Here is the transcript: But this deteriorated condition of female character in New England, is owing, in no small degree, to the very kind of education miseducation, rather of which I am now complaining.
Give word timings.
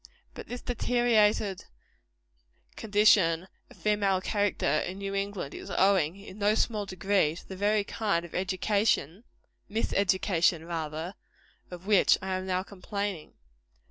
But 0.33 0.47
this 0.47 0.61
deteriorated 0.63 1.65
condition 2.75 3.47
of 3.69 3.77
female 3.77 4.19
character 4.19 4.65
in 4.79 4.97
New 4.97 5.13
England, 5.13 5.53
is 5.53 5.69
owing, 5.69 6.15
in 6.15 6.39
no 6.39 6.55
small 6.55 6.87
degree, 6.87 7.35
to 7.35 7.47
the 7.47 7.55
very 7.55 7.83
kind 7.83 8.25
of 8.25 8.33
education 8.33 9.25
miseducation, 9.69 10.67
rather 10.67 11.13
of 11.69 11.85
which 11.85 12.17
I 12.19 12.33
am 12.33 12.47
now 12.47 12.63
complaining. 12.63 13.35